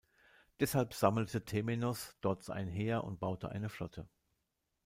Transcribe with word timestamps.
Deshalb 0.59 0.95
sammelte 0.95 1.45
Temenos 1.45 2.17
dort 2.21 2.49
ein 2.49 2.67
Heer 2.67 3.03
und 3.03 3.19
baute 3.19 3.49
eine 3.49 3.69
Flotte. 3.69 4.09